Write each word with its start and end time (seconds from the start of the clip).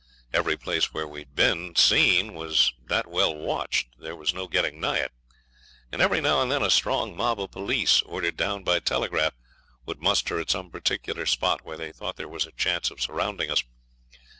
Every 0.33 0.57
place 0.57 0.91
where 0.95 1.07
we'd 1.07 1.35
been 1.35 1.75
seen 1.75 2.33
was 2.33 2.73
that 2.87 3.05
well 3.05 3.35
watched 3.35 3.99
there 3.99 4.15
was 4.15 4.33
no 4.33 4.47
getting 4.47 4.79
nigh 4.79 4.97
it, 4.97 5.11
and 5.91 6.01
every 6.01 6.19
now 6.19 6.41
and 6.41 6.51
then 6.51 6.63
a 6.63 6.71
strong 6.71 7.15
mob 7.15 7.39
of 7.39 7.51
police, 7.51 8.01
ordered 8.01 8.35
down 8.35 8.63
by 8.63 8.79
telegraph, 8.79 9.35
would 9.85 10.01
muster 10.01 10.39
at 10.39 10.49
some 10.49 10.71
particular 10.71 11.27
spot 11.27 11.61
where 11.63 11.77
they 11.77 11.91
thought 11.91 12.15
there 12.15 12.27
was 12.27 12.47
a 12.47 12.51
chance 12.53 12.89
of 12.89 12.99
surrounding 12.99 13.51
us. 13.51 13.61